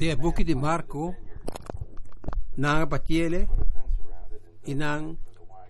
[0.00, 1.14] de buki de Marco,
[2.56, 3.46] nang batiele,
[4.64, 5.18] y nang,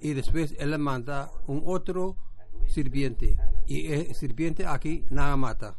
[0.01, 2.17] y después él manda un otro
[2.69, 5.75] sirviente, y el sirviente aquí nang mata.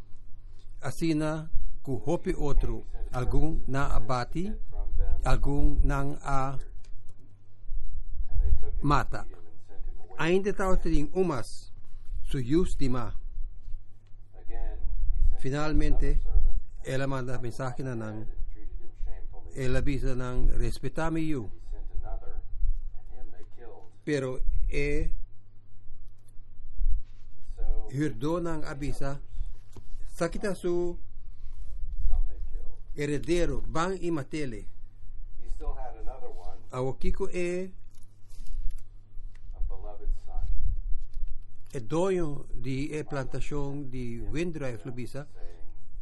[0.82, 1.50] Así na,
[1.86, 2.84] hopi otro,
[3.14, 4.54] algún na abati,
[5.24, 6.58] algún nang a
[8.82, 9.26] mata.
[10.18, 10.52] Ainda
[11.14, 11.72] umas,
[12.24, 13.16] su yus dima.
[15.40, 16.20] Finalmente,
[16.84, 17.96] ela manda mensaje na
[19.52, 21.50] nang, ela avisa nang, respetame you.
[24.04, 25.12] Pero e
[27.92, 29.20] hirdo nang abisa,
[30.16, 30.98] sakita su
[32.96, 34.66] heredero, bang imatele.
[35.38, 37.72] He still had another one, Awakiko e
[39.54, 40.48] a beloved son,
[41.74, 45.28] e doyo di e plantación di Windrive Lubisa,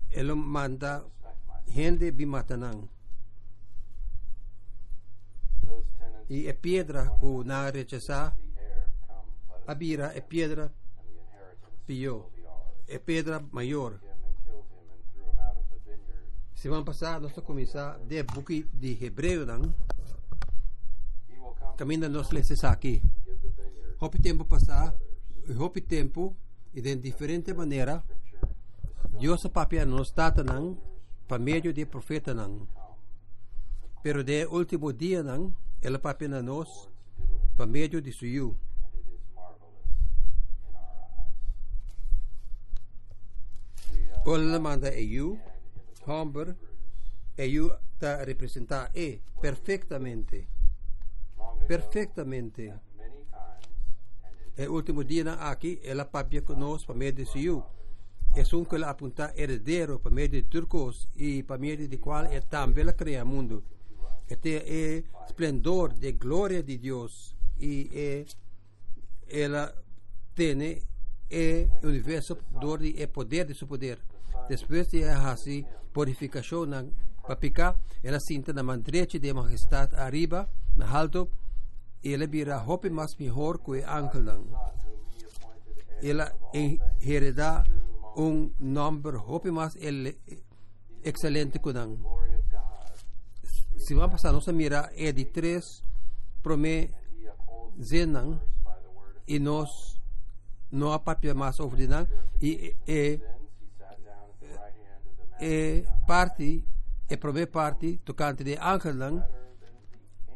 [0.10, 2.99] ela manda respect my gente bimatanang.
[12.88, 13.94] E piedra mayor.
[13.94, 16.26] Him and killed him and threw him out of the vineyard.
[16.54, 19.74] Semana passada nós começar de buki de Hebreu come
[21.78, 23.02] camina nos leses aqui.
[24.00, 24.94] Hopi tempo passar,
[25.48, 26.36] e hopi tempo,
[26.74, 28.04] e de diferente maneira,
[29.20, 30.78] Deus a papia nos data nang,
[31.28, 32.68] pa meio de profeta nang.
[34.04, 36.90] Pero de último dia nang, ela papia na nos,
[37.56, 38.56] pa meio de uh,
[44.26, 45.40] Ola manda e you,
[46.06, 46.56] Humber,
[47.38, 50.48] e you ta representa e perfettamente,
[51.38, 52.62] long ago, perfettamente.
[52.98, 53.70] many times,
[54.24, 57.64] and it E último dia na aqui, ela papia conosco pa meio de suyu.
[58.36, 62.26] E sun que ela apunta heredero pa meio de turcos e pa meio de qual
[62.26, 63.64] é também ela cria mundo.
[64.30, 68.26] Este é esplendor de glória de Deus e é
[69.28, 69.74] ela
[70.36, 70.82] tem
[71.30, 74.00] é universo dor e é poder de seu poder.
[74.48, 76.86] Depois de assim purificação na
[77.28, 81.30] papica, ela sinta na mandrete de majestade arriba, na alto,
[82.04, 84.46] e ela vira hope mais melhor que o não.
[86.02, 86.34] Ela
[87.02, 87.64] hereda
[88.16, 90.18] um número hope mais ele
[91.04, 91.74] excelente que
[93.80, 95.84] Se vamos passar nossa mira é de três
[98.96, 100.00] word of e nós
[100.72, 102.06] não papel mais ordinan
[102.42, 103.40] e e sins.
[103.60, 106.64] He sat down at the right hand of the man e parte
[107.10, 109.24] e promê parte tocante de ángel não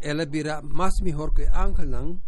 [0.02, 2.20] ela vira mais melhor que ángel não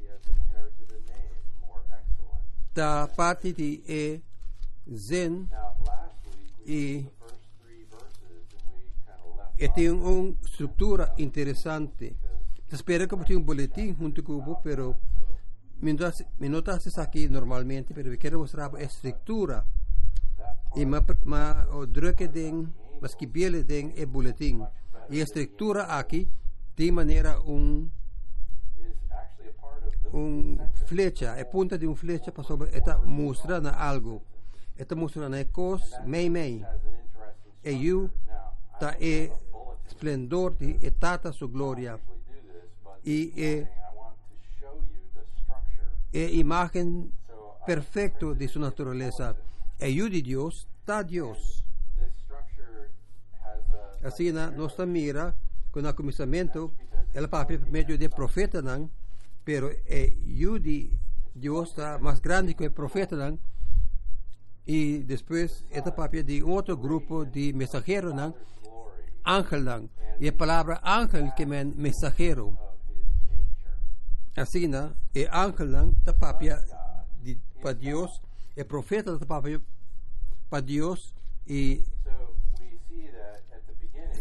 [0.00, 2.74] he has inherited a name more excellent.
[2.74, 4.22] da parte de e
[4.90, 5.48] zen
[6.66, 7.06] e
[9.58, 12.14] e tem uma estrutura interessante.
[12.70, 14.96] Espero que tenha um boletim junto com o pero
[15.80, 19.64] me notas aqui normalmente pero eu quero mostrar a estrutura.
[20.74, 22.68] E ma, ma o drukke ding
[23.00, 24.62] mas que bele ding é boletim.
[25.08, 26.28] E a estrutura aqui
[26.76, 27.88] de maneira um
[30.12, 34.22] um flecha é ponta de um flecha para sobre eta mostra na algo.
[34.76, 36.62] Eta mostra na cos mei mei.
[37.64, 37.70] E.
[37.70, 38.10] I
[38.78, 39.32] ta é
[39.86, 43.68] esplendor de etata su gloria actually do this, but e é
[46.12, 47.12] é imagen
[47.66, 49.36] perfeito de sua natureza.
[49.78, 51.62] É you de Deus tá Deus.
[54.02, 55.34] Assim na nossa mira
[55.72, 56.72] com o começamento
[57.12, 58.90] ela papel meio de profeta não?
[59.44, 60.90] Pero é you de
[61.34, 63.38] Deus está mais grande que o profeta não?
[64.66, 68.34] E depois esta papel de outro grupo de mensageiros não
[69.26, 72.56] ángel não e a palavra ángel que é nature.
[74.36, 76.58] assim na é ángel não da papel
[77.22, 78.22] de para Deus
[78.56, 79.60] é profeta da papel
[80.48, 81.14] para Deus
[81.46, 81.84] e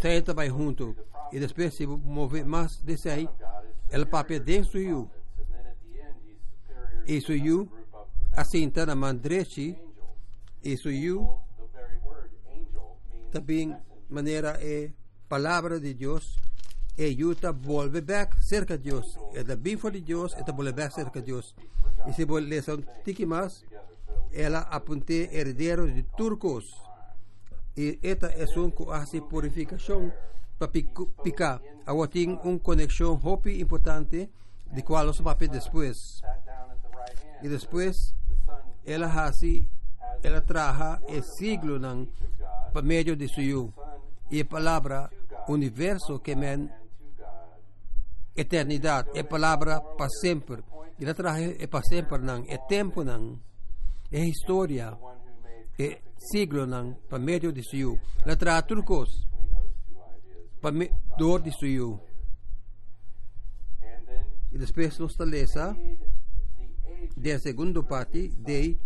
[0.02, 0.96] Senta vai junto.
[1.32, 3.28] E depois se move mais desse aí
[3.90, 5.10] ela papel dentro you
[7.08, 7.70] isso you
[8.36, 9.86] assim tá na mandrete angels.
[10.64, 11.40] isso you
[13.32, 13.76] também
[14.10, 14.92] maneira é
[15.28, 16.38] palavra de Deus
[16.98, 20.72] e Yuta volve back cerca de Deus é da bem de Deus e da volve
[20.72, 21.56] back cerca de Deus
[22.08, 23.64] e se você ler um tiki mais
[24.36, 26.76] ela aponte herdeiro de turcos.
[27.78, 30.12] E esta é um que hace purificação
[30.58, 30.70] para
[31.24, 34.30] picar agora tem uma conexão hopi importante
[34.72, 36.22] de qual os papéis depois
[37.44, 38.16] e depois
[38.86, 39.68] ela hace
[40.24, 41.80] ela traja o siglo
[42.72, 43.74] para meio de Son
[44.32, 45.10] e palavra
[45.48, 46.74] universo que men to
[47.18, 47.26] God.
[48.36, 50.64] eternidade é palavra para sempre.
[51.00, 52.44] E a traje é para sempre não.
[52.48, 53.40] É tempo não.
[54.12, 54.98] É história.
[55.78, 56.94] É siglo não.
[57.10, 59.28] Para meio de seu a traje turcos.
[60.62, 60.72] Para
[61.18, 62.00] dor de then
[64.52, 66.00] e depois nos lesa made
[67.22, 68.78] the age da segunda parte de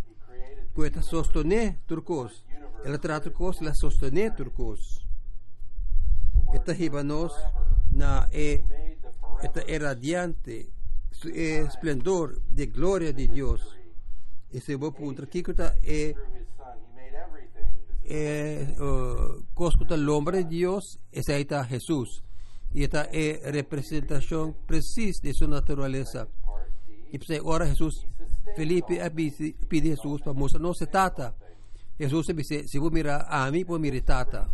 [0.74, 2.44] que sostener turcos.
[2.83, 5.08] Ela traje turcos la sostener turcos
[6.53, 7.33] esta hibanos
[7.91, 10.71] na é made the forever esta é radiante
[11.11, 13.61] su- é esplendor de glória de Deus
[14.51, 16.75] esse bom ponto aqui que está é through his son.
[16.75, 17.69] He made everything.
[18.03, 22.23] This is é uh, coscuta el hombre de Dios ese ahí está Jesús
[22.73, 27.09] y esta es representación precisa de su naturaleza part D.
[27.11, 28.05] y pues ahora Jesús
[28.55, 31.35] Felipe eh, pide pide Jesús para mostrar no se trata
[31.97, 34.49] Jesús se dice si vos mira a mí pues mire tata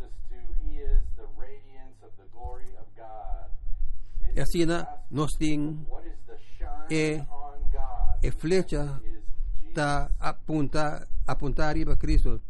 [6.90, 9.68] Eh, on God e flecha is Jesus.
[9.70, 12.42] está apunta apuntar arriba a Cristo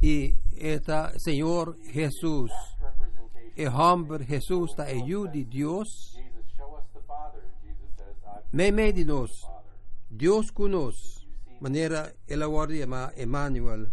[0.00, 2.50] y esta Señor Jesús
[2.80, 3.52] representation.
[3.56, 7.42] el hombre Jesús está en de Dios Jesus, show us the Father.
[7.62, 9.62] Jesus says, I've me me de nos Father.
[10.10, 11.26] Dios con nos
[11.60, 13.92] manera el award llama Emmanuel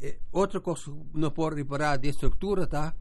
[0.00, 2.94] eh, otra cosa no puedo reparar de estructura ta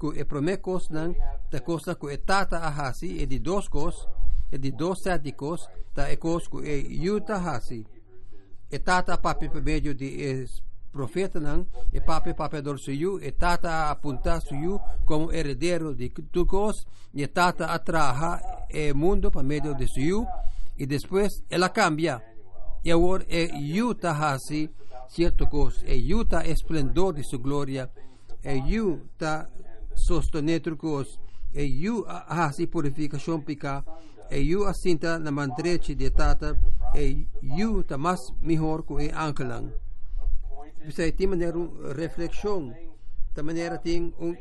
[0.00, 1.14] que el primer cosa nan
[1.50, 4.08] ta cosa que tata ahasi e di dos cos
[4.50, 7.84] e di dos sáticos ta e cos que e yuta hasi
[8.68, 13.18] e tata papi per medio di es profeta nan e papi papi dor su yu
[13.20, 19.28] e tata apunta su yu como heredero di tu cos e tata atraja e mundo
[19.30, 20.26] per medio di su yu
[20.80, 22.22] e después ela cambia.
[22.82, 24.70] E agora é Yuta hasi
[25.08, 27.90] cierto cos e Yuta esplendor de su gloria
[28.42, 29.50] e Yuta
[30.06, 31.18] sostener cos
[31.52, 33.84] e Yu hasi purificação pica
[34.30, 36.58] e Yu asinta na mandreche de tata
[36.94, 39.68] e Yu ta mas melhor que e ankelang.
[40.84, 42.72] Bisa ti maneira um reflexão
[43.34, 44.34] ta maneira tem um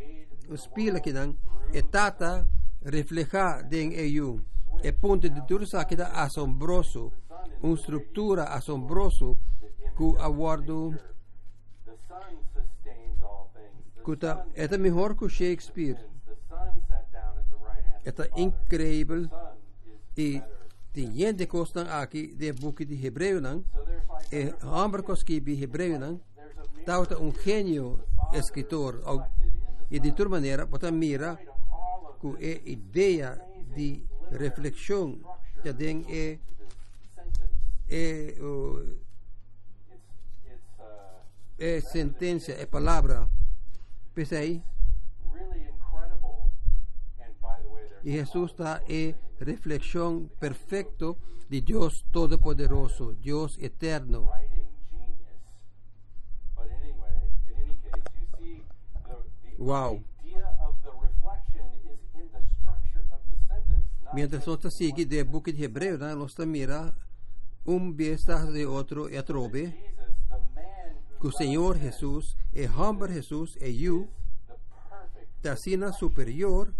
[0.50, 1.36] um spila que não
[1.72, 2.48] e tata
[2.84, 4.42] refleja den e Yu
[4.84, 7.12] e ponto de dursa que dá assombroso
[7.62, 9.38] uma estrutura assombroso
[9.96, 10.96] que aguardo
[16.88, 18.30] sat down at the right hand.
[18.36, 19.30] é incrível
[20.18, 20.42] e
[20.94, 23.64] tem gente costa aqui de book de hebreu like
[24.32, 26.20] e homem que escreve hebreu não
[26.80, 28.00] a tá outra um gênio
[28.34, 29.02] escritor
[29.90, 31.38] e de toda maneira bota mira
[32.20, 33.40] que é ideia
[33.76, 35.20] de reflexão
[35.62, 36.40] que tem é
[37.92, 39.00] é uh,
[41.60, 43.28] é sentença, é palavra.
[44.16, 44.64] Way, there's
[48.04, 51.18] e Jesus está em reflexão perfeito
[51.50, 54.30] de Deus Todo-Poderoso, Deus Eterno.
[59.58, 60.02] Wow.
[64.14, 66.96] Mientras nós sigue de book de Hebreu, nós mira
[67.66, 73.14] um besta de outro e trobe Jesus, the man que o Senhor Jesus, e homem
[73.14, 74.08] Jesus, e perfect
[75.42, 76.74] da sina superior,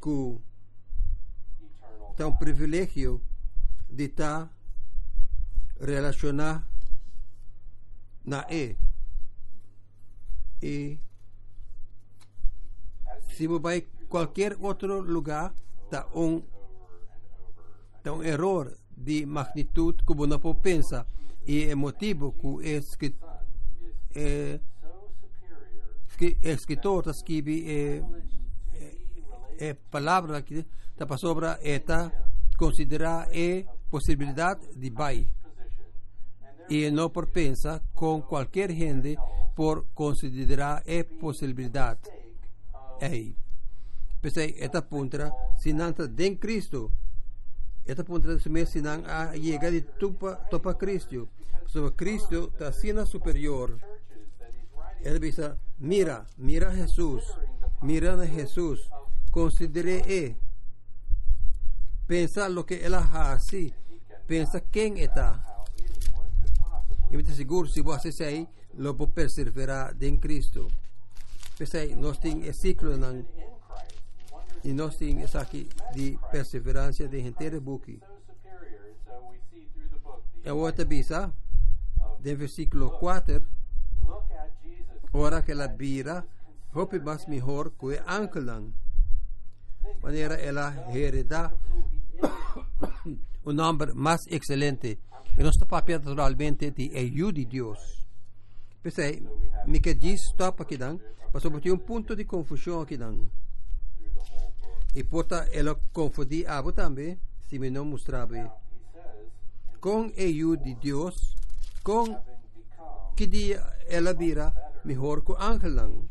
[0.00, 0.40] que
[2.16, 3.20] tem um privilégio
[3.90, 4.50] de estar
[5.80, 6.66] relacionar
[8.24, 8.76] na E.
[10.62, 10.98] E
[13.36, 15.54] se você vai qualquer outro lugar,
[15.84, 16.42] está um,
[18.02, 21.06] tá um erro de magnitude que você não pode pensar.
[21.46, 23.16] E é motivo que é, escri-
[24.14, 24.60] é,
[26.42, 28.02] é escritor está escreve é,
[29.58, 32.12] é, é palavra que está para sobre esta
[32.56, 35.26] considerar é possibilidade de there
[36.70, 39.16] e não por pensar com qualquer gente
[39.56, 42.00] por considerar é possibilidade.
[43.00, 43.36] Ei.
[44.20, 44.80] Pensei esta
[45.72, 46.92] não está em Cristo
[47.86, 51.28] esta puntra se me se não a chega de topa topa Cristo
[51.66, 57.24] sobre Cristo está sina superior churches that he's writing Ele dice, mira, mira a Jesús,
[57.82, 58.88] mira a Jesús,
[59.30, 60.36] considere e
[62.06, 63.74] pensa lo que él hace,
[64.26, 65.44] pensa quién está.
[65.44, 69.96] how anyone could possibly Y me te seguro, si vos haces ahí, lo puedo perseverar
[70.00, 70.68] en Cristo.
[71.58, 73.26] Pensei, nós tem esse ciclo nan,
[74.64, 78.00] e nós tem essa aqui de perseverança de inteiro book.
[80.44, 81.32] É outra bisa,
[82.20, 83.44] de versículo 4,
[84.06, 86.24] look at Jesus ora que ela vira
[86.74, 88.72] hope mais melhor que o angelan
[90.02, 91.52] maneira ela hereda
[93.44, 94.98] um nome mais excelente.
[95.36, 98.06] E nosso papel naturalmente de ajude Deus.
[98.82, 99.22] Pensei
[99.66, 100.76] me que diz stop aqui
[101.32, 103.16] mas sobre um ponto de confusão aqui dan
[104.94, 107.18] e porta ela confundir abo também
[107.48, 108.36] se me não mostrava
[109.80, 111.34] com ajuda de Deus
[111.82, 112.16] com
[113.16, 114.52] que dia ela vira
[114.84, 116.10] melhor que o angelan angels,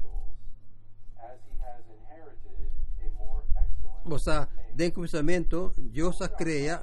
[1.18, 2.52] as he has inherited
[3.00, 6.82] a more excellent Moça, den começamento, Deus a cria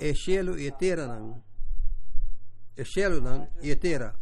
[0.00, 1.42] e cielo e terra não.
[2.76, 4.14] E cielo não e a,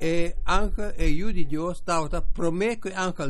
[0.00, 3.24] E anche e io di Deus tauta promete que anche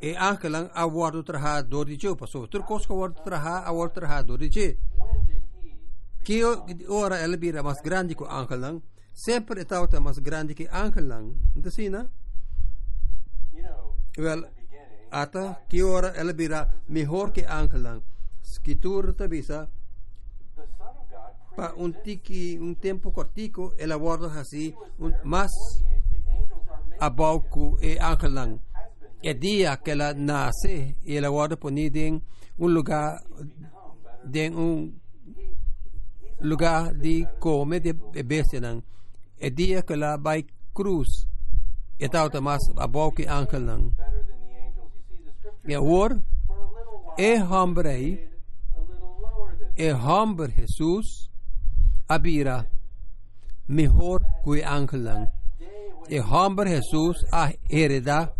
[0.00, 3.92] E não a guardo traha do di Dio, passo tur cosco guardo traha a guardo
[3.94, 4.76] traha do di Dio.
[4.96, 6.64] when did he Que o-
[6.94, 8.24] ora ela vira mais grande que
[8.56, 8.80] não.
[9.12, 10.68] Sempre tauta mais grande que
[11.00, 11.34] não.
[11.56, 11.88] Então sim,
[14.16, 14.44] Well,
[15.10, 18.02] ata que ora ela vira melhor que anche não.
[18.42, 19.68] Scrittura tabisa
[20.56, 25.12] the son of God pa created un tiki un tempo cortico ela guarda assim un
[25.24, 25.50] mas
[27.00, 28.58] abauku e angelang
[29.22, 32.22] has been e dia que ela nasce e ela guarda poni den
[32.58, 33.22] un lugar
[34.24, 35.00] den un
[36.40, 38.82] lugar de come de bestia nang
[39.40, 41.26] e dia que ela vai cruz
[41.98, 45.76] e tauta mas abauku e angelang better than the angels you see the scripture e
[45.76, 46.10] or
[46.46, 51.28] for a little while e hombre a little lower than e hombre Jesus
[52.08, 52.66] abira
[53.66, 55.26] mejor que angelang
[55.58, 58.32] day when e hombre Jesus a hereda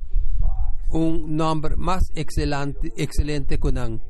[0.91, 4.01] un nombre más excelente, excelente que nang.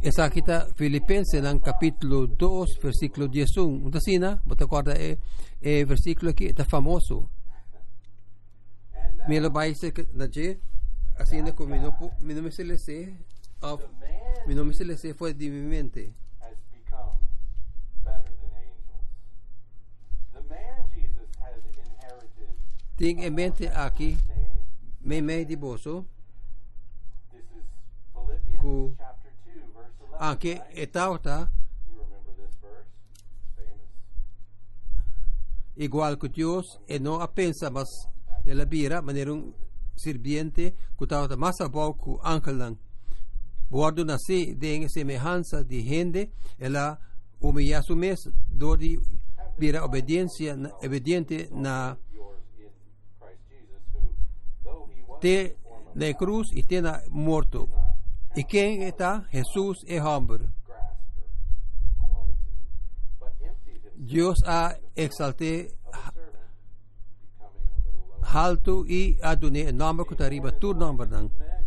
[0.00, 3.60] Esa kita Filipenses nang capítulo 2 versículo 11.
[3.60, 5.18] Unta sina, bota acorda e,
[5.60, 7.30] e versículo que está famoso.
[8.94, 10.58] and uh, Me lo vai se na je
[11.18, 13.14] assim como me no me no me se le se
[13.60, 16.14] of the man me no me se le se foi de mi mente.
[16.40, 17.14] has become
[18.04, 19.06] better than angels
[20.32, 22.48] the man Jesus has inherited
[22.96, 24.18] Ting em mente aqui
[25.04, 26.04] name me me di boso.
[27.32, 27.64] This is
[28.14, 30.78] Philippians Ku- chapter 2 verse 11 anche right?
[30.78, 31.50] etauta
[31.90, 32.86] you remember this verse?
[33.56, 33.90] Famous.
[35.76, 37.88] Igual que Dios e no a pensa mas
[38.46, 39.52] ela bira maneira um
[39.96, 42.76] sirviente que estava mais a pouco angelang
[43.70, 46.98] guardo nasce de semelhança de gente ela
[47.40, 48.18] humilha su mes
[48.48, 48.98] do de
[49.58, 51.96] bira obediência obediente na
[55.22, 57.68] though he was te in the form of na cruz e te na morto
[58.34, 59.24] e quem está?
[59.30, 60.48] Jesus é himself
[63.94, 65.74] Deus a exalte
[68.34, 70.16] alto e adune o nome que
[70.58, 71.66] tu nome nang men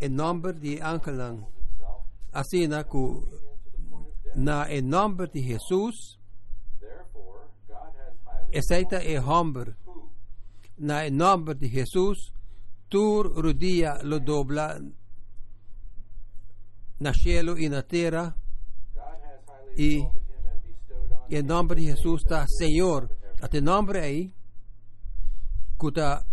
[0.00, 1.46] e nome de himself
[2.32, 3.26] assim na ku
[4.36, 6.18] na em nome de Jesus
[8.58, 9.74] aceita e hombre.
[10.78, 12.32] Na em nome de Jesus
[12.88, 14.80] tu rodia lo dobla
[17.00, 18.34] na cielo e na terra
[19.76, 20.06] E-
[21.30, 23.10] em nome de Jesus está Senhor
[23.42, 24.32] até nome aí
[25.82, 26.24] está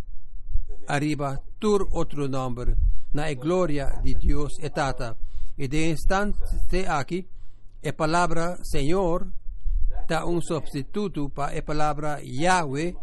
[0.88, 2.75] arriba tur outro nome
[3.13, 5.17] na glória de Deus e Tata
[5.58, 6.38] e de instante
[6.88, 7.27] aqui
[7.84, 9.27] a palavra Senhor
[10.01, 12.93] está um substituto para a palavra Yahweh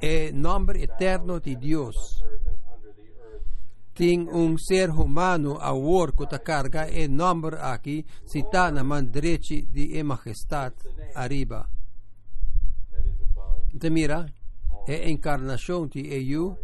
[0.00, 1.96] e nome eterno de Deus.
[3.94, 5.72] Tem um ser humano a
[6.12, 10.76] que ta carga e nome aqui está na mão direita de majestade
[11.14, 11.68] arriba.
[13.74, 14.26] Então mira?
[14.86, 16.56] É a encarnação de EU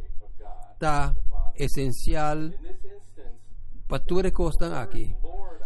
[0.72, 1.14] está
[1.56, 2.50] essencial.
[3.88, 5.14] Para tudo que estão aqui.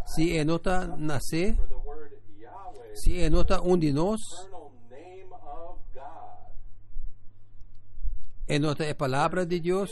[0.07, 1.57] Se é nota nascer
[2.97, 4.21] se é nota um de nós
[8.49, 9.91] é nota a palavra de Deus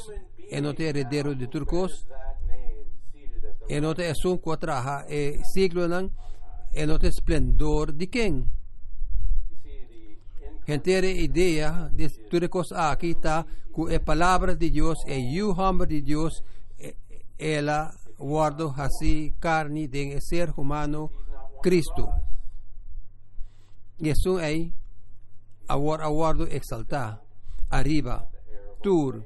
[0.50, 5.04] é nota herdeiro de turcos that name seated at the é nota é um quatraha
[5.08, 6.10] é siglo não
[6.72, 8.46] é nota esplendor de quem you
[9.62, 9.86] see
[10.66, 13.44] the in Gente ideia de tudo que aqui está
[13.74, 16.42] que a palavra de Deus é o homem de Deus
[16.78, 16.94] é-
[17.38, 21.10] ela guarda assim carne de ser humano
[21.62, 22.08] Cristo.
[24.00, 24.70] E isso é
[25.66, 27.20] agora aguardo exaltar
[27.70, 28.28] arriba
[28.84, 29.24] tur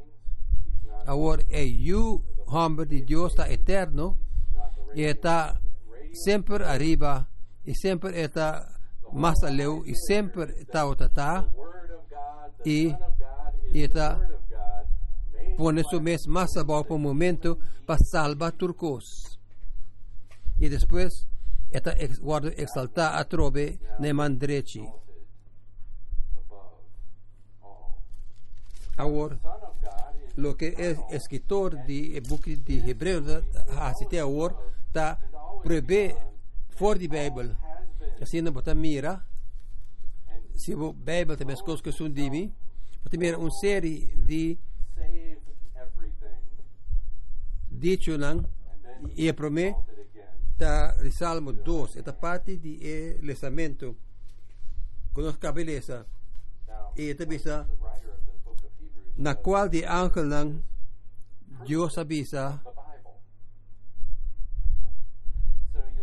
[1.04, 4.16] agora é o homem de Deus está eterno
[4.94, 5.60] e está
[6.12, 7.28] sempre arriba
[7.66, 8.48] e sempre está
[9.12, 11.48] mais além e sempre está o tá
[12.64, 12.94] y
[13.72, 14.86] the está Word of God
[15.34, 19.40] made pone su mes más abajo por un momento para salvar turcos.
[20.56, 21.26] Y después,
[21.70, 24.80] esta ex, guarda exalta a trove nemandrechi.
[24.80, 25.07] exalted
[28.98, 29.38] Is
[30.36, 33.24] lo que es escritor de book de Hebreu,
[33.68, 34.54] até ahora,
[34.86, 35.18] está
[35.64, 36.14] proibir
[36.70, 37.56] fora has been
[38.20, 39.24] Assim, não botar mira.
[40.54, 42.54] Se o Bible tem as coisas que são de mim,
[43.02, 44.58] botar uma série de
[47.70, 48.44] dicho não,
[49.16, 49.74] e para mim,
[50.52, 53.96] está de Salmo 2, esta parte de eh, lesamento,
[55.12, 57.68] conosco a Now, e esta bisa,
[59.18, 60.48] na cual di angkel ng
[61.66, 62.62] Diyos sa bisa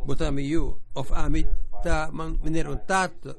[0.05, 3.33] butamiyu of amita man meron tata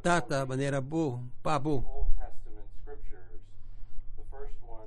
[0.00, 1.82] tata manera bu pabu.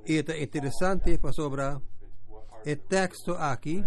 [0.08, 1.76] Ito interesante pa sobra.
[2.64, 3.84] E texto aquí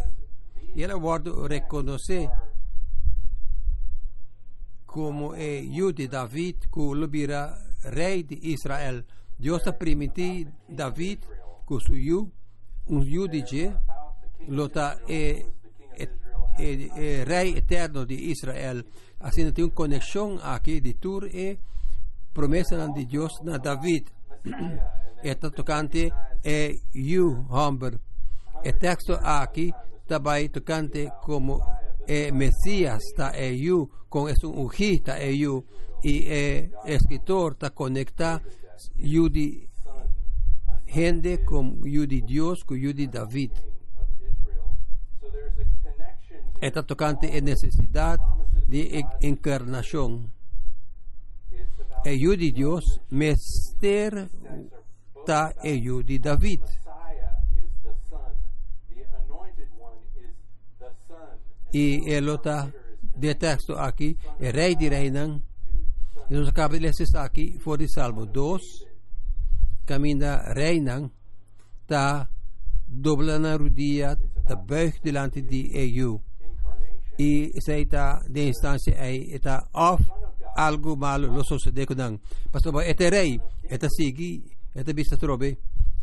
[0.75, 2.31] E ela guardo reconhecer
[4.87, 9.05] como é Yu de David, que lubira rei de Israel.
[9.39, 11.21] Deus está permitir David,
[11.81, 12.31] su Yu,
[12.89, 13.43] um Yu de
[15.09, 15.47] é,
[15.97, 16.09] é,
[16.59, 18.83] é, é rei eterno de Israel.
[19.21, 21.59] Assim tem uma conexão aqui de tur e
[22.35, 24.07] promessa de Deus na David.
[25.23, 26.13] Esta tocante
[26.45, 27.99] é you, Humber.
[28.65, 29.73] O texto aqui
[30.09, 31.61] também tocante como
[32.07, 33.53] é Messias, tá é
[34.09, 35.65] com esse ungi, tá é you.
[36.03, 38.43] E é escritor, tá conecta
[38.99, 39.69] you de
[40.93, 43.53] gente com you de Deus, com you de David.
[46.61, 48.23] Esta tocante é necessidade
[48.69, 50.31] de en- encarnação.
[52.05, 54.29] É you de Deus, mester
[55.27, 56.63] tá é you de David.
[61.73, 62.71] E ele está
[63.17, 65.43] de texto aqui, é rei de reinam.
[66.31, 68.63] E nós acabamos de aqui, fora de Salmo 2,
[69.93, 71.11] caminha reinam,
[71.87, 72.27] tá
[72.89, 76.19] dobla na rodilha, tá buig delante de EU.
[77.19, 80.03] E sei tá de instância aí, tá off
[80.57, 82.19] algo malo lo sucede com nang.
[82.51, 84.43] Pastor, este rei, este sigi,
[84.75, 85.59] este vista trobe.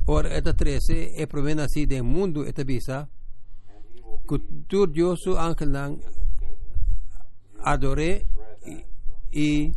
[0.06, 3.10] Or este 13 é provena assim do mundo, este vista.
[3.70, 6.00] And he will be Cultur Dios su ángel nang
[7.64, 8.26] adore
[8.66, 8.86] y,
[9.32, 9.74] y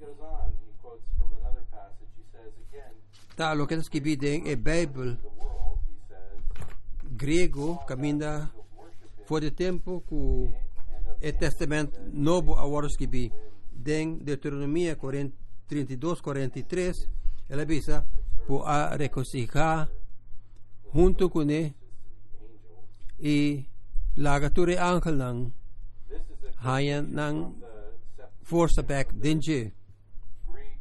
[0.00, 2.10] goes on, he quotes from another passage.
[2.18, 2.90] He says again,
[3.36, 5.16] ta lo que que en e Bible
[7.16, 8.50] grego him
[9.24, 10.56] for de tempo cu and
[11.06, 13.30] of e testamento novo agora que vi
[13.70, 15.36] den Deuteronomia 40
[15.68, 17.08] 32 43
[17.48, 18.04] ela bisa
[18.46, 19.88] po a reconciliar
[20.94, 21.74] junto com ele
[23.20, 23.64] e
[24.16, 25.52] lagature angel nang
[26.08, 27.66] this is a hayan nang the
[28.16, 29.72] Sept- força back denje
[30.50, 30.78] Greek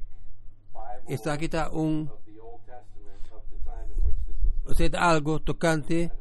[0.74, 4.72] Bible está kita un of the Old Testament of the time in which this was
[4.72, 6.12] o sea, algo tocante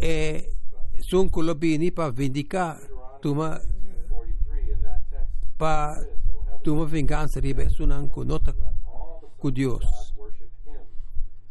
[0.00, 0.48] e
[1.00, 2.78] sun kulobini pa vindicar
[3.22, 3.58] tuma
[4.10, 5.30] 43 in that text.
[5.58, 8.52] pa So heaven tuma vingança ribe sunan ku nota
[8.86, 10.82] all the ku Dios worship him.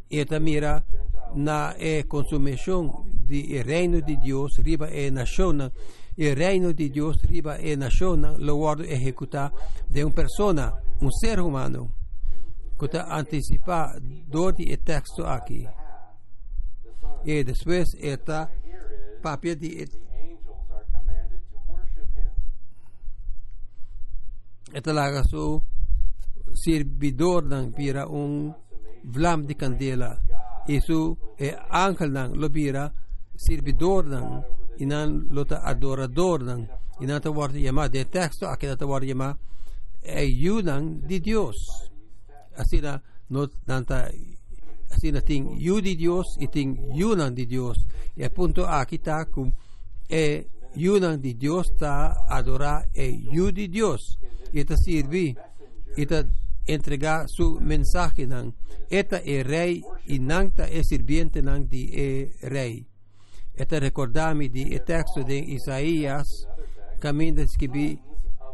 [0.10, 0.84] e mira
[1.36, 5.72] na e consumação e reino de Deus riba e nação
[6.18, 9.52] e reino de Deus riba e nação lo guardo executar
[9.90, 11.92] de uma persona um ser humano.
[12.78, 15.68] Que está antecipar do de texto aqui
[17.26, 18.50] e depois está
[19.22, 19.88] papel de
[24.74, 25.62] esta laga su
[26.54, 28.52] servidor nang pira un
[29.04, 30.20] vlam de candela
[30.68, 32.94] e su e ángel nang lo pira
[33.36, 34.44] servidor nang
[34.78, 36.68] inan lota adorador nang
[37.00, 39.38] inan ta warta yama de texto aqui ta warta yama
[40.02, 41.90] e you nang di Dios
[42.56, 44.10] así na no nanta
[44.94, 47.78] assim tem you de Deus e tem yunan de Deus.
[48.16, 49.52] E ponto aqui está com
[50.10, 50.46] é
[50.76, 54.20] yunan de Deus está adorar é you de Deus.
[54.54, 55.36] E está servir,
[55.98, 56.24] e está
[56.66, 58.54] entregar su mensaje nan.
[58.90, 62.86] Eta é rei e não está é sirviente nan de é rei.
[63.56, 66.28] Eta recordami di e texto de Isaías,
[67.00, 68.00] caminha que vi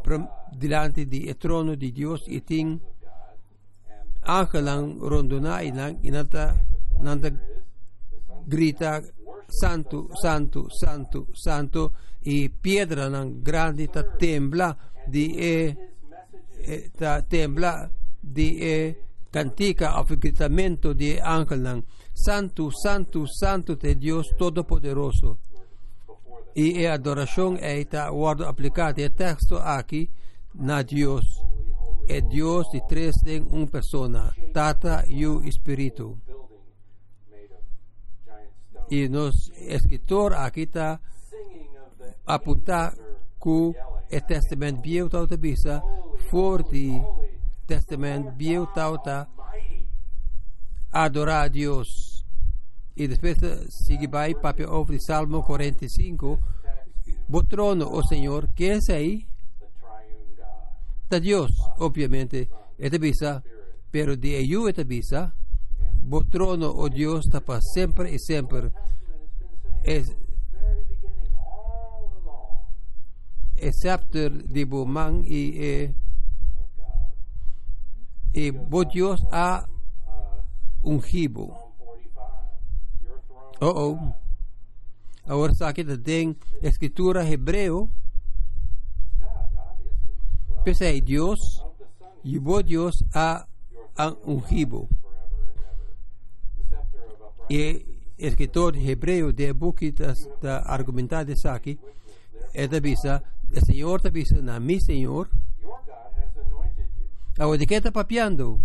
[0.02, 2.80] prom- delante di trono di Deus e tem
[4.22, 6.52] angelang rondona inang inata
[7.00, 7.30] nanda
[8.44, 9.00] grita
[9.46, 15.76] santo santo santo santo e piedra nan grande ta tembla di e,
[16.58, 17.90] e ta tembla
[18.20, 18.96] di e
[19.30, 25.38] cantica of gritamento di angel nan santo santo santo te Dios todopoderoso.
[26.54, 30.10] E a adoração é está guardo aplicado é texto aqui
[30.54, 31.24] na Deus
[32.08, 36.18] é Deus de três em uma pessoa Tata e o Espírito
[38.90, 41.00] e nos escritor aqui está
[42.26, 42.94] apontar
[43.40, 43.74] que o
[44.26, 45.80] testamento bio tauta bisa
[46.28, 47.00] forte
[47.70, 49.86] testamento bio tauta mighty.
[50.90, 52.24] adorar a Deus
[52.96, 53.38] e depois
[53.86, 56.40] sigue vai papel over Salmo 45
[57.28, 59.24] o trono o Senhor que é aí
[59.60, 61.08] The triune God.
[61.08, 63.44] da Dios, obviamente, esta bisa,
[63.92, 65.32] pero de ello esta bisa,
[65.94, 67.60] bo trono o Dios está para
[68.10, 68.70] y siempre.
[68.70, 70.16] Testament has been saying Es,
[75.86, 76.09] from
[78.32, 79.66] y bo Dios a
[80.82, 81.46] Uh, ungido.
[81.46, 82.20] Psalm 45.
[83.02, 84.16] Your throne, Oh, oh.
[85.26, 87.90] Ahora de den escritura hebreo,
[90.66, 91.64] a Dios,
[92.24, 93.46] y bo Dios a,
[93.96, 94.88] a ungido.
[97.48, 97.84] Y
[98.16, 101.78] escritor hebreo de buquitas da argumentar de saque,
[102.54, 105.28] esta bisa, el Señor te bisa na mi Señor,
[107.40, 107.46] you.
[107.46, 108.60] Ahora, ¿de qué está papeando?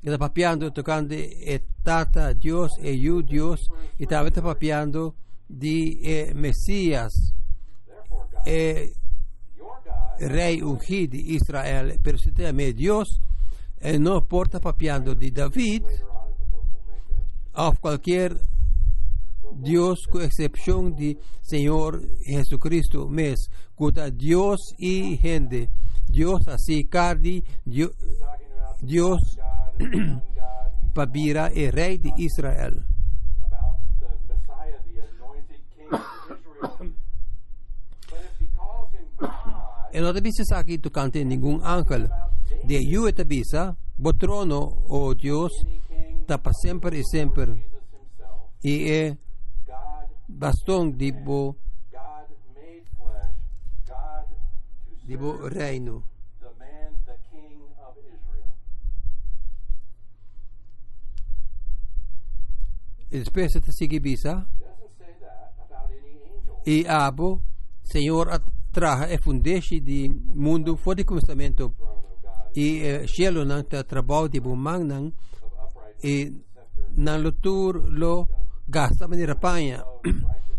[0.00, 5.16] Está papeando, tocando e tata Dios e you Dios, y también está papeando
[5.48, 7.10] de eh, God,
[8.46, 8.92] eh,
[10.20, 13.20] rey ungido de Israel, pero te ame Dios,
[13.80, 17.02] eh, no porta papeando de David, later on in the book, will make
[17.54, 18.40] a o cualquier
[19.56, 25.70] Dios con excepción de Señor Jesucristo, mes, cuta Dios y gente,
[26.08, 30.70] Dios así, cardi, Dios, talking about the Dios God and the Son God.
[30.82, 32.84] He's Pabira es rey de Israel.
[33.44, 36.92] about the Messiah, the anointed King of Israel.
[38.08, 42.08] But if he calls him God, E non te dice aquí tocante ningún ángel.
[42.64, 47.46] De you te bisa, bo trono, oh Dios, any king, está para siempre y siempre.
[47.46, 49.16] Jesus himself, Y es
[49.66, 51.12] God, bastón de
[64.98, 66.60] say that about any angel.
[66.66, 67.42] e abo,
[67.82, 68.28] Senhor
[68.70, 71.74] traja e fundeixe de mundo fora de começamento.
[72.54, 75.12] E eh, cielo não está trabalho de bom man não,
[76.04, 76.32] e
[76.96, 78.28] não lo tur lo
[78.68, 79.82] gasta maneira panha.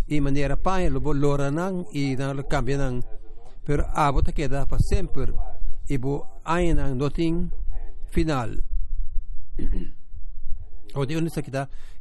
[0.07, 3.18] e maneira panha lo bo lora não e não lo cambia não.
[3.65, 5.33] Pero abo te queda para sempre.
[5.89, 7.49] E bo aí não nothing
[8.11, 8.49] final.
[10.95, 11.51] O de onde está aqui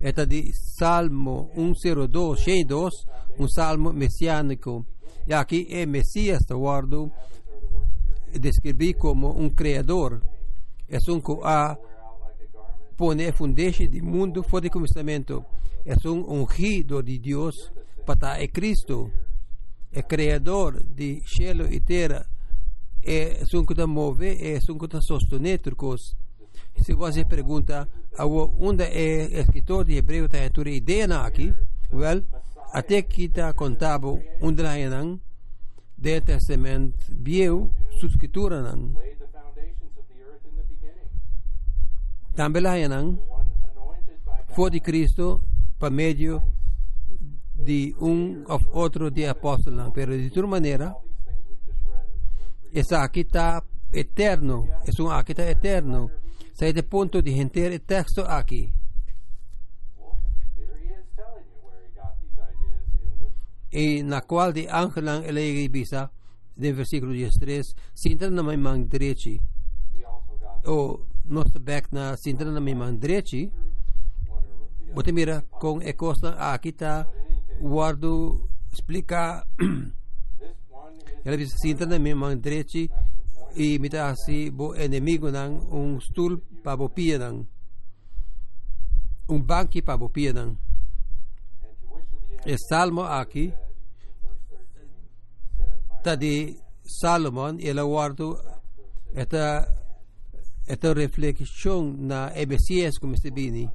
[0.00, 2.94] Eta de Salmo 102, 102,
[3.38, 4.86] um salmo messiânico.
[5.26, 7.12] E aqui é Messias, guardo,
[8.40, 10.22] descrevi como um criador.
[10.88, 11.76] É um que a
[12.96, 15.44] pone fundeixe do mundo fora de começamento.
[15.84, 17.72] É um ungido de Deus
[18.06, 19.10] para é Cristo.
[19.92, 22.26] É criador de cielo e terra.
[23.02, 26.16] É que move, é que sostener coisas.
[26.82, 27.88] Se você pergunta
[28.58, 31.54] onde é escritor de Hebreu está a tua ideia aqui,
[31.92, 32.22] well,
[32.72, 34.88] até que está contado onde lá é
[35.96, 38.62] de Testamento viu sua escritura
[42.38, 42.86] também lá é
[44.54, 45.42] foi de Cristo
[45.76, 46.40] por meio
[47.58, 50.94] de um ou outro de apóstolo, pero de toda maneira,
[52.72, 56.10] essa aqui está eterno, é um aqui está eterno.
[56.54, 58.72] Sai de ponto de entender o texto aqui.
[63.70, 66.10] E na qual de Angelan ele bisa
[66.56, 69.38] de versículo 13 sinta na may mang direchi
[69.94, 73.52] he also got o nossa back na cintura na minha direita,
[74.94, 77.06] você mira com a costa aqui está
[77.60, 79.46] guardo explicar
[81.24, 82.78] ela diz cintura na minha mão direita
[83.56, 87.46] e me dá assim bo inimigo nang um stool para bo pia nang
[89.28, 90.56] um banco para bo pia nang
[92.46, 93.52] e salmo aqui
[95.98, 96.56] está de
[96.88, 98.40] Salomon ela guardo
[99.14, 99.68] esta
[100.66, 103.68] esta reflexão na Messias como se bini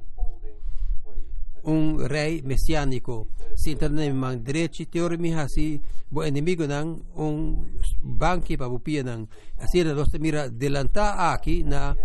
[1.64, 7.64] um rei messiânico sinta na mão direita teori mi hasi bo inimigo nang um
[8.02, 11.96] banki pa bupia nang assim nós mira delanta aqui na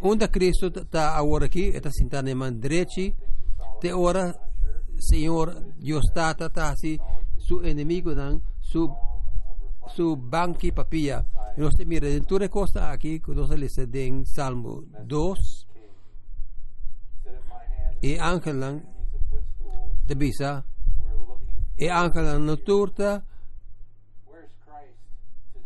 [0.00, 3.14] onde Cristo está agora aqui está sentado na mão direita
[3.80, 4.34] te ora
[4.98, 6.98] Senhor Deus está tá assim
[7.38, 8.90] su inimigo nang su
[9.94, 11.24] su banki papia
[11.56, 15.61] nós mira dentro de costa aqui que nós lemos em Salmo 2
[18.02, 18.82] e anche lang
[20.04, 20.64] de bisa
[21.76, 23.24] e anche la naturta?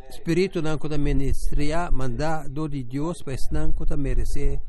[0.09, 4.63] Spirito nan kota ministria manda do di Dios pes nan kota merece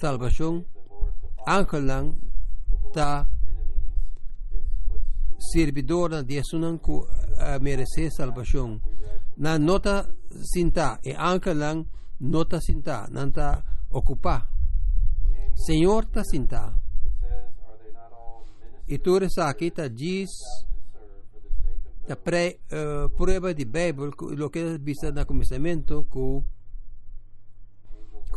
[0.00, 0.64] salvación
[1.44, 2.16] anche lang
[2.92, 3.28] ta
[5.36, 8.80] servidor na Dios nan ku uh, merece salvación
[9.36, 10.08] na nota
[10.40, 11.84] sinta e anche lang
[12.18, 14.48] nota sinta nan ta ocupa
[15.54, 16.80] Senhor ta sinta
[18.88, 20.30] e tu aqui ta diz
[22.08, 26.42] a pre, uh, prueba di Bible lo che è visto nel cominciamento che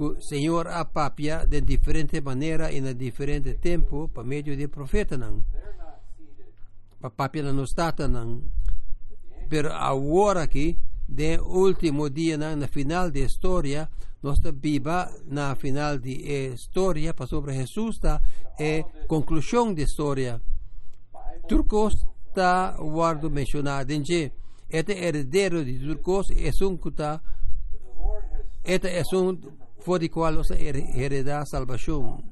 [0.04, 5.16] il Signore ha papia de differente maniera in un differente tempo per medio di profeta
[7.00, 8.42] pa papia non stata nan
[9.48, 10.76] per ora che
[11.12, 13.90] de ultimo dia nan na final di storia
[14.24, 18.22] nostra Bibbia na final di eh, storia pa sobre Jesus ta
[18.58, 20.40] e conclusione di storia
[21.48, 24.32] Turcos está guardo mencionado em que
[24.70, 27.22] este herdeiro de Turcos é um kuta
[28.64, 29.38] este é um
[29.80, 30.56] for de qual você
[30.96, 32.31] hereda salvação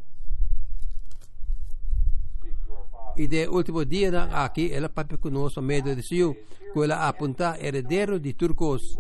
[3.18, 6.34] e de último dia aqui ela papi conosco meio de seu
[6.74, 8.98] que ela apunta herdeiro de Turcos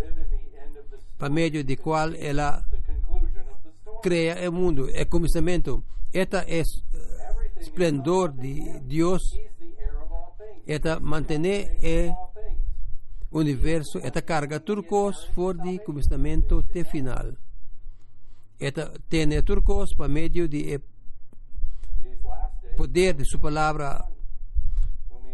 [1.18, 2.64] para meio de qual ela
[4.02, 6.64] cria o mundo é começamento esta é
[7.60, 9.22] esplendor de Deus
[10.66, 12.12] esta mantener e
[13.32, 14.00] universo.
[14.00, 17.34] Esta carga turcos for de começamento te final.
[18.60, 20.80] Esta tiene turcos para medio de
[22.80, 24.06] poder de sua palavra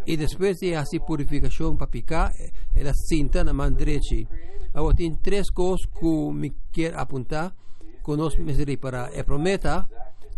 [0.08, 2.34] e depois de assim purificação para picar
[2.74, 4.28] ela cinta na mão direita
[4.74, 7.54] agora tem três coisas que me quer apontar
[8.02, 9.88] conosco me para e prometa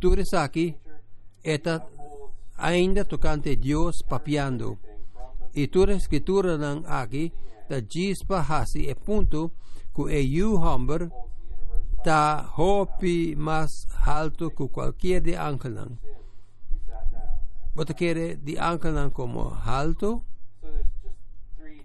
[0.02, 0.76] tu aqui
[1.43, 1.74] esta
[2.58, 4.78] ainda tocante Deus papiando.
[5.56, 7.32] E toda a escritura não aqui
[7.70, 9.52] da diz para é ponto
[9.93, 11.10] que é you humber
[12.04, 13.72] tá hopi mais
[14.06, 15.98] alto que qualquer de ángel
[17.78, 17.86] não.
[17.86, 20.24] Você quer de ángel não como alto?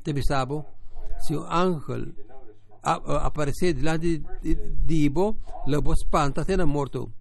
[0.02, 0.64] Te sabe?
[1.20, 2.12] Se o ángel
[2.82, 7.12] aparecer diante de Dibo, lobo espanta, será morto.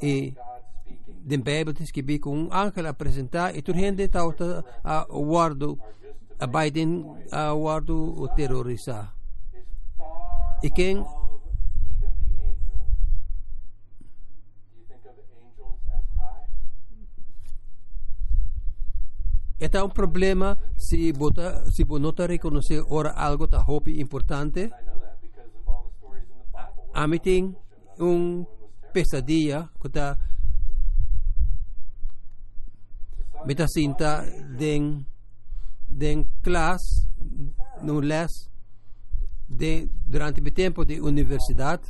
[0.00, 0.34] E
[1.24, 4.20] den Bijbel diz que vi com um ángel apresentar e tudo gente está
[4.84, 5.78] a guardo
[6.38, 9.10] a Biden a guardo o terrorista
[10.62, 11.02] e quem
[19.64, 24.70] Este é um problema se bota se você não reconhecer ora algo tá hope importante.
[26.92, 27.56] A mim tem
[27.98, 28.44] um
[28.92, 30.18] pesadilla que está
[33.46, 34.22] Meta cinta
[34.58, 35.06] den
[35.88, 37.08] den classe
[37.80, 38.50] no les
[39.48, 41.84] de durante o tempo de universidade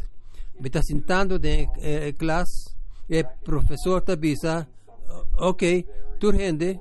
[0.61, 2.77] meta sentando de eh, classe
[3.09, 4.67] e professor tabisa
[5.39, 5.87] ok
[6.21, 6.81] tu rende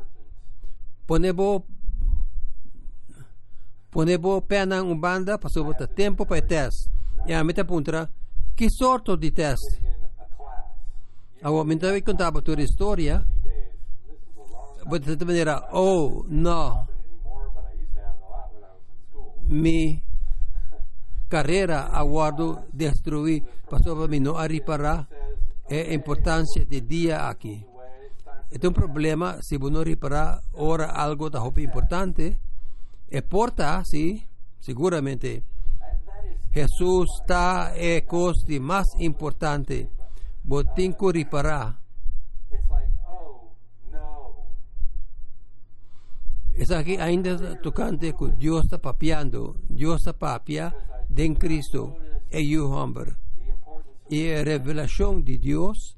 [1.06, 1.66] ponebo
[3.92, 6.90] ponebo pena um banda passou bota tempo para teste
[7.28, 8.10] e a meta puntra
[8.56, 9.82] que sorte de teste
[11.42, 13.26] agora me estava contando a tua história
[14.86, 16.88] de certa maneira, oh, não,
[19.48, 20.04] mi
[21.30, 25.08] carreira aguardo destruir, passou para mim não a reparar
[25.70, 27.66] a importância de dia aqui.
[28.54, 32.38] É um problema se você não reparar ora algo da roupa importante,
[33.10, 34.22] é porta, sim,
[34.60, 35.44] seguramente.
[36.54, 39.90] Jesus está é coisa mais importante.
[40.44, 41.80] Botem que reparar.
[42.52, 43.50] It's like, oh
[43.92, 44.36] no.
[46.54, 49.56] Es aqui ainda tocante que Deus está papiando.
[49.68, 50.72] Deus está papia
[51.18, 51.96] em Cristo
[52.32, 53.06] e o homem.
[53.06, 55.98] The importance E a revelação de Deus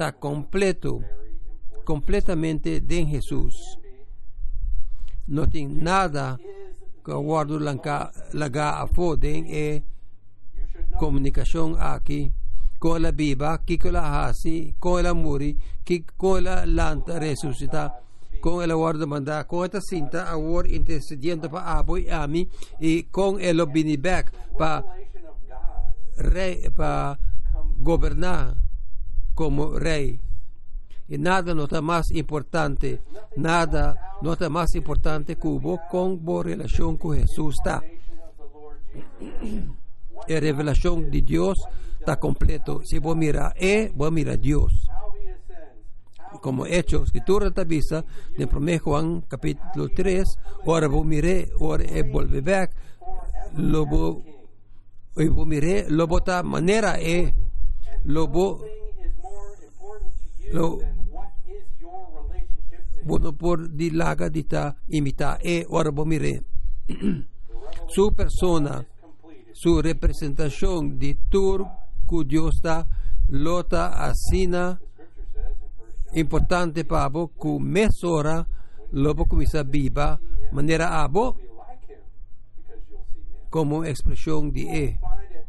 [0.00, 1.84] está completo, very important.
[1.84, 3.54] completamente em Jesus.
[5.28, 9.82] Não tem nada Is que guardo lanca- laga a fodem e you
[10.72, 12.32] should know comunicação aqui.
[12.78, 17.92] Com a Bíblia, que com a hasi, com a muri, que com a lanta ressuscita,
[18.40, 22.48] com a guarda manda, com esta cinta, a war intercediendo para abo e ami,
[22.80, 27.18] e com el binibek para revelation of God rei, para
[27.78, 28.56] gobernar
[29.40, 30.20] como rei.
[31.08, 33.00] E nada não está mais importante,
[33.34, 35.58] nada não está mais importante que o
[35.90, 37.80] com boa relação com Jesus está.
[37.80, 38.78] nation of the Lord
[39.40, 39.70] Jesus.
[40.28, 41.58] A revelação de Deus
[41.98, 42.82] está completo.
[42.84, 44.72] Se vou mirar é, vou mirar Deus.
[44.90, 46.34] How he ascends.
[46.34, 48.04] How Como hecho, escritura está vista
[48.36, 52.74] de 1 Juan capítulo 3, ora vou mirar, ora é volver back,
[53.56, 54.22] lo vou,
[55.16, 57.32] e vou mirar, lo bota maneira é,
[58.04, 58.79] lo vou,
[60.52, 63.06] lo than what is your relationship to him.
[63.06, 66.40] bueno por di laga di ta imita e ora vou mirar.
[66.86, 67.26] The revelation
[67.94, 69.54] Su persona, is completed.
[69.54, 71.66] su representación de tur
[72.08, 72.86] que Dios está,
[73.28, 75.56] lota asina, Scripture says
[76.12, 78.46] in 1 John importante para abo ku mesora
[78.90, 80.18] lobo kumisa biba
[80.50, 82.02] manera abo be like him
[82.56, 83.46] because you'll see him.
[83.50, 85.46] como expresión de e Find it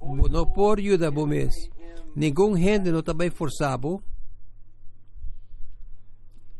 [0.00, 0.30] unavoidable.
[0.32, 1.68] no por yuda bomes
[2.14, 4.02] ningún gente no tabay forzado.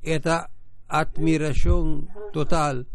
[0.03, 0.51] Esta
[0.89, 2.87] admiración total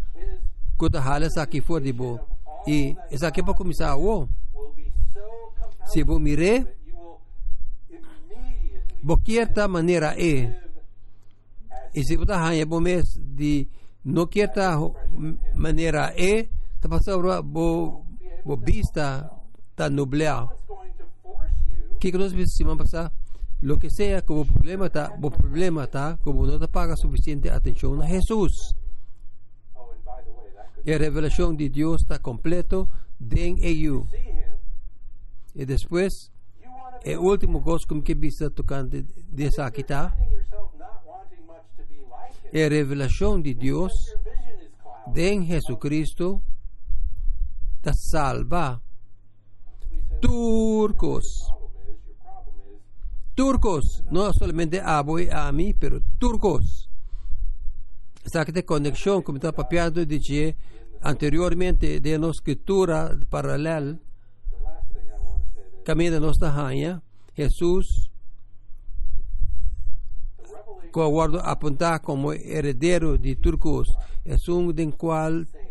[0.78, 2.20] kuta halas aquí for di bo.
[2.66, 5.22] Y esa que pa kumisa wo will be so
[5.56, 7.20] compelling si bo mire that you will
[7.90, 10.52] immediately bo kierta manera e live
[11.72, 13.70] as y si buta hanya bomes di
[14.04, 16.50] no kierta ho- m- manera e
[16.82, 18.04] tapasabra bo
[18.44, 19.32] bo vista
[19.76, 20.44] ta nublea
[22.00, 23.12] it's going to force you que nos decimos pasa
[23.62, 28.02] lo que sea como problema está bo problema está como no te paga suficiente atención
[28.02, 28.76] a Jesús.
[29.74, 33.58] Oh and by the way that could y la revelación de Dios está completo en
[33.62, 34.06] ello.
[34.12, 34.38] See him
[35.56, 36.32] y después
[36.64, 40.74] you want to el último cosa como que vista tocante de esa quita finding yourself
[40.78, 45.14] not wanting much to be like him la revelación de Dios your vision is clouded
[45.16, 46.44] de en Jesucristo
[47.82, 48.84] te salva.
[49.90, 51.57] We said turcos
[53.38, 54.04] turcos.
[54.10, 56.90] No solamente abo y ami pero turcos.
[58.26, 60.58] Esa que conexión está papiando dice
[61.02, 64.00] anteriormente de la escritura paralela
[66.20, 67.02] nuestra haña
[67.36, 68.10] Jesús.
[70.38, 73.88] The revelation que guardo apuntar como heredero de turcos
[74.26, 75.68] es un del cual saves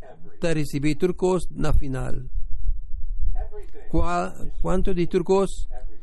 [0.00, 2.30] every te recibí turcos na final
[3.92, 5.68] everything ¿Cuál- ¿cuánto de turcos?
[5.70, 6.02] everything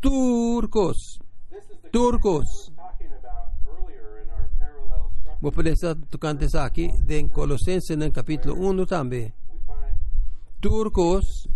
[0.00, 1.18] turcos
[1.50, 5.72] this is the turcos we were talking about earlier in our parallel structure Vou poder
[5.72, 9.32] estar tocando isso aqui em Colossenses no capítulo 1 também.
[9.48, 9.98] we find
[10.60, 11.48] Turcos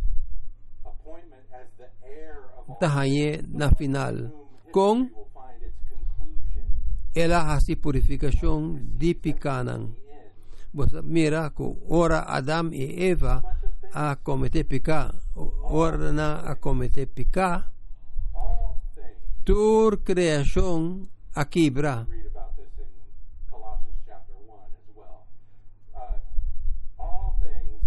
[0.85, 4.14] appointment as the heir of all tahanhe na final.
[4.14, 6.64] whom Com history will find its conclusion
[7.14, 9.83] ela hasi purificação de picanan.
[9.85, 9.94] in
[10.75, 13.42] Você mira que ora Adam e Eva
[13.92, 17.70] a cometer picar, ora na a cometer picar,
[18.35, 22.07] all things tur criação a quebra.
[22.09, 22.87] read about this in
[23.51, 25.27] Colossians chapter 1 as well.
[25.94, 27.83] Uh, all things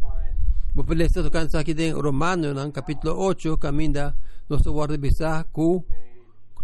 [0.00, 0.34] find
[0.74, 4.16] Vou poder estar tocando isso aqui em Romano, no capítulo 8, caminda
[4.48, 5.82] nosso guarda bisa que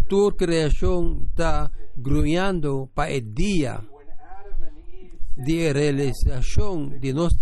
[0.08, 7.12] tur criação está grunhando para o dia when Adam and Eve sinned, de realização de
[7.12, 7.32] nós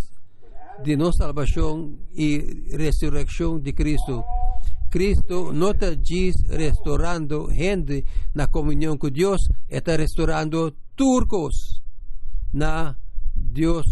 [0.83, 4.25] de nossa salvação e ressurreição de Cristo.
[4.91, 8.05] Cristo não está diz restaurando gente
[8.35, 11.81] na comunhão com Deus, está restaurando turcos
[12.53, 12.97] na
[13.35, 13.87] Deus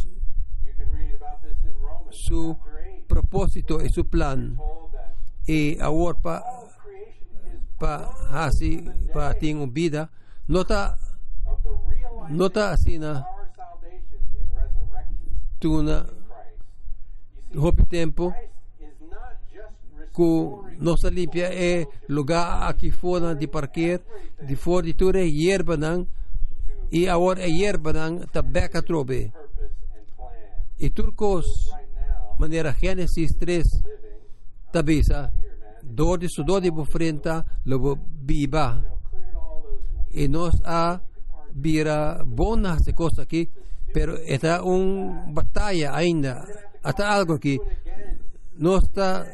[2.28, 2.68] 8.
[3.06, 4.56] propósito e su plan.
[4.56, 5.14] Told that
[5.46, 10.10] E agora para all creation is pa hasi pa ting vida
[13.24, 16.17] our salvation in resurrection tuna
[17.56, 18.32] hopi tempo
[20.12, 24.00] ku nossa limpia é lugar aqui fora de parquear
[24.42, 26.06] de fora de tudo é hierba nang
[26.90, 29.48] e agora é hierba nang tabeca trobe purpose
[30.80, 31.74] Y turcos,
[32.38, 34.08] manera Génesis 3, living
[34.70, 35.32] tabisa, man.
[35.82, 37.30] dor de frente,
[37.64, 38.80] lo viva.
[38.80, 40.24] You know, cleared all those weeds.
[40.24, 41.02] Y nos ha
[41.52, 43.50] vira bonas de cosas aquí,
[43.92, 46.46] pero está una batalla ainda.
[46.88, 47.34] Hasta algo.
[47.34, 47.60] Again,
[48.56, 49.26] No está,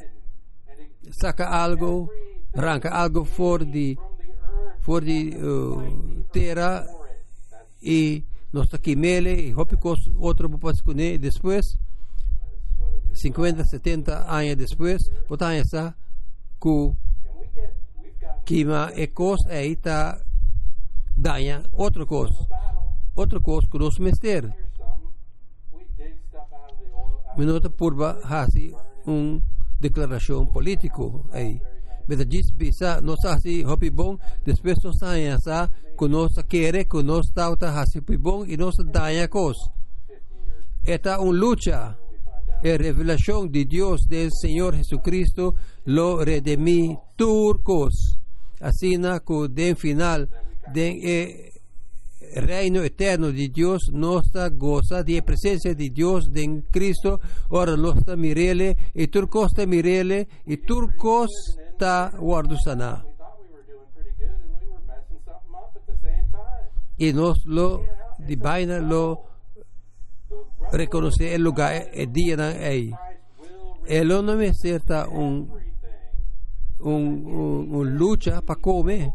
[1.13, 2.11] saca algo,
[2.53, 3.97] arranca algo fuera de,
[4.81, 6.25] fuera de uh,
[7.81, 11.21] y nos está quimele y hopicos otro pues con él.
[11.21, 11.79] Después,
[12.81, 13.21] what it is.
[13.23, 15.97] 50, 70 años después, botan esa
[16.59, 20.21] ku And we get, we've got quima e cos está
[21.17, 22.99] daña otra cosa, battle.
[23.15, 24.64] otra cosa que nos mister.
[27.37, 27.57] Of the oil.
[27.57, 28.73] Out Minuto purba hasi
[29.07, 29.43] un
[29.81, 31.61] declaración político aí.
[32.07, 37.03] Mas diz bisa nos hasi hopi bom, depois nos daña sa que nos quere que
[37.03, 39.57] nos tauta hasi hopi bom e nos daña cos.
[39.57, 39.71] 50
[40.09, 40.25] years
[40.87, 41.97] Esta un lucha.
[41.99, 42.05] we find out
[42.63, 45.55] É revelação de Deus del Senhor Jesucristo
[45.85, 48.19] lo redimi turcos.
[48.61, 50.29] Assim na que den final
[50.73, 51.54] den eh,
[52.35, 57.21] reino eterno de Deus nossa goza de presença de Deus em Cristo.
[57.51, 61.31] Ora nossa mirele e turcos ta mirele e turcos
[61.79, 63.05] ta guardo sana.
[63.05, 65.97] we thought we were doing pretty good and we were messing something up at the
[66.03, 66.69] same time.
[66.99, 67.85] E nos lo
[68.19, 69.31] di vaina lo
[70.71, 72.89] The reconoce el lugar e dia na ei.
[72.89, 72.97] Christ
[73.39, 75.75] will E lo nome certa un everything.
[76.81, 79.13] un, un, un lucha para come.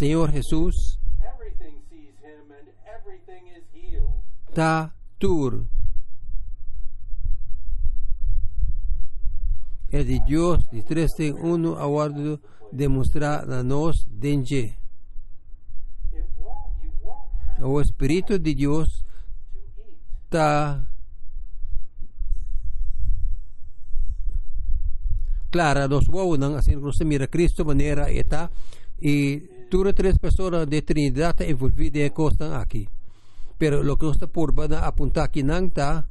[0.00, 0.98] Is
[3.72, 4.24] healed.
[4.54, 5.66] ta tur.
[9.90, 12.40] É de Deus de três tem uno aguardo
[12.72, 14.76] demonstrar a nós have
[17.60, 19.04] O Espírito de Deus
[20.28, 20.84] ta
[25.52, 28.50] clara nos wawunang assim se mira Cristo maneira eta
[29.00, 32.88] e tudo três pessoas de Trinidade envolvidas em costa aqui.
[33.58, 34.52] Pero lo que está por
[34.82, 36.06] apuntar aqui não está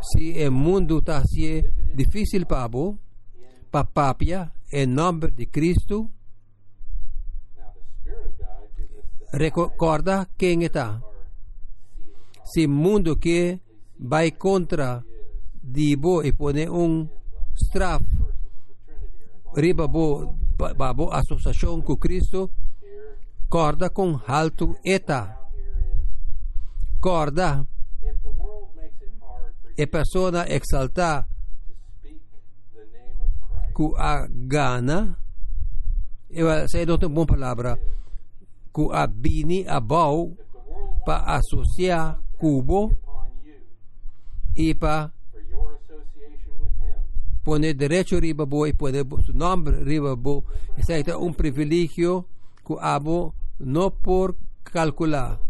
[0.00, 1.64] si el mundo está así
[1.94, 2.96] difícil para vos,
[3.70, 6.10] para papia, en nombre de Cristo,
[9.32, 11.02] recuerda quién está.
[12.44, 13.60] Si el mundo que
[14.00, 15.04] va en contra
[15.60, 17.10] de vos y pone un
[17.56, 18.02] straf
[19.54, 20.28] riba vos,
[21.12, 22.50] asociación con Cristo,
[23.48, 25.38] corda con alto eta.
[27.00, 27.66] Corda
[29.76, 31.26] e persona exaltar
[33.72, 35.16] ku a gana,
[36.28, 37.78] eu sei outra boa palavra,
[38.74, 42.90] ku a bini a bau, if the world para associar cubo
[44.56, 45.12] e para
[47.48, 50.44] poner derecho riba bo e poner su nombre riba bo.
[50.76, 52.26] Ese é um privilégio
[52.62, 55.40] que abo não por calcular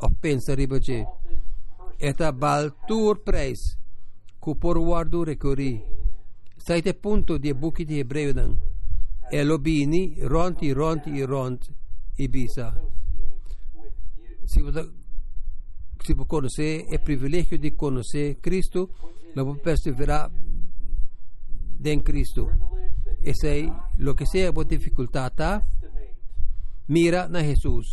[0.00, 0.94] ou pensar riba je.
[0.94, 3.78] exalted person Esta baltur preis
[4.42, 5.80] que por guardo recorri.
[6.56, 8.58] Ese punto de buki de hebreu dan.
[9.30, 11.70] Elo bini ronti ronti ronti
[12.18, 12.74] ibisa.
[14.44, 14.82] associate with you.
[14.82, 14.90] se você
[16.04, 18.38] se você conhecer é privilégio de conhecer
[22.02, 25.34] Cristo não vou perseverar em Cristo Privilege that esse é lo que seja a dificuldade
[25.36, 25.62] tá?
[25.82, 26.14] estimate
[26.88, 27.86] mira na Jesus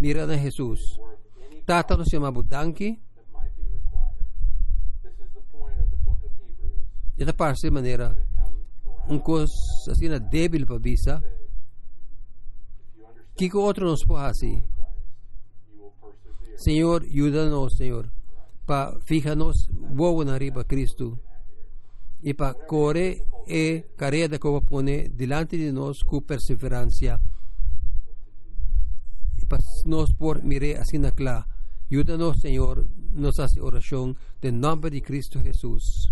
[0.00, 4.26] mira na Jesus worth any tata nos chama budanki that might be required.
[5.02, 9.12] This is the point of the book of Hebrews esta parte maneira that comes around
[9.12, 9.52] um coisa
[9.90, 14.62] assim na débil para visa say, if you understand que que outro nos pode assim
[14.62, 14.72] Christ,
[15.72, 16.58] you will persevere.
[16.58, 18.12] Senhor ajuda-nos Senhor
[18.66, 21.18] para fijar-nos voa na riba Cristo
[22.22, 27.20] e para correr e carreira que vai pôr diante de nós com perseverança
[29.38, 31.46] e para nós por mirar assim na clá
[31.90, 36.10] ajuda-nos Senhor nos hace oração em nome de Cristo Jesus